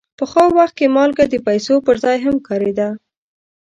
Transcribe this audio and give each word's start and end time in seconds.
پخوا 0.19 0.45
وخت 0.57 0.73
کې 0.79 0.85
مالګه 0.95 1.25
د 1.29 1.35
پیسو 1.47 1.75
پر 1.85 1.95
ځای 2.03 2.17
هم 2.25 2.35
کارېده. 2.47 2.89